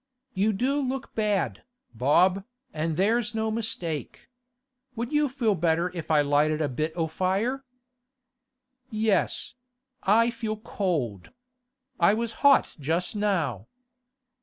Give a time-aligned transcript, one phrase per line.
[0.33, 1.61] You do look bad,
[1.93, 4.29] Bob, an' there's no mistake.
[4.95, 7.63] Would you feel better if I lighted a bit o' fire?'
[8.89, 9.53] 'Yes;
[10.01, 11.29] I feel cold.
[11.99, 13.67] I was hot just now.